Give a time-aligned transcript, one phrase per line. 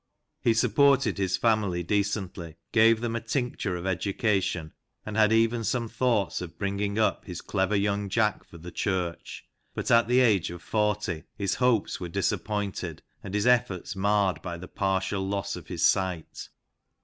[0.41, 4.73] He supported his family decently, gave them a tincture of education,
[5.05, 9.45] and had even some thoughts of bringing up his clever young Jack for the Church,
[9.75, 14.57] but at the age of 40 his hopes were disappointed and his efforts marred by
[14.57, 16.49] the partial loss of his sight.